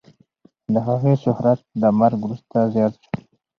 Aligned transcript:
د 0.73 0.75
هغې 0.87 1.13
شهرت 1.23 1.59
د 1.81 1.83
مرګ 1.99 2.19
وروسته 2.23 2.57
زیات 2.73 2.93
شو. 3.01 3.11